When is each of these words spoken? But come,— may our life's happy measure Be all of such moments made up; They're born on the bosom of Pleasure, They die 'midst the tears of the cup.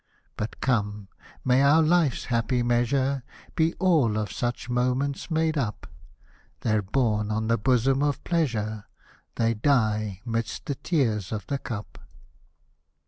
But 0.35 0.61
come,— 0.61 1.09
may 1.45 1.61
our 1.61 1.83
life's 1.83 2.25
happy 2.33 2.63
measure 2.63 3.21
Be 3.55 3.75
all 3.75 4.17
of 4.17 4.31
such 4.31 4.67
moments 4.67 5.29
made 5.29 5.59
up; 5.59 5.85
They're 6.61 6.81
born 6.81 7.29
on 7.29 7.45
the 7.49 7.57
bosom 7.59 8.01
of 8.01 8.23
Pleasure, 8.23 8.85
They 9.35 9.53
die 9.53 10.21
'midst 10.25 10.65
the 10.65 10.73
tears 10.73 11.31
of 11.31 11.45
the 11.45 11.59
cup. 11.59 11.99